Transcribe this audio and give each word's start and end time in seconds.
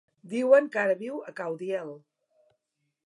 Diuen 0.29 0.69
que 0.75 0.79
ara 0.83 0.95
viu 1.01 1.21
a 1.27 1.35
Caudiel. 1.41 1.93